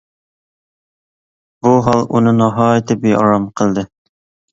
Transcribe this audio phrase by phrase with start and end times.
[1.67, 3.85] بۇ ھال ئۇنى ناھايىتى بىئارام قىلدى.